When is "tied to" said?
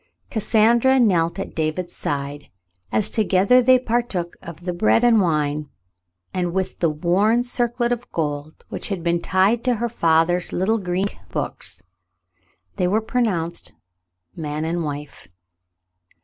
9.21-9.75